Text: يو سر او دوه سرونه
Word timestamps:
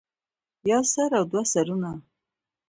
يو 0.69 0.81
سر 0.93 1.09
او 1.19 1.23
دوه 1.31 1.43
سرونه 1.53 1.91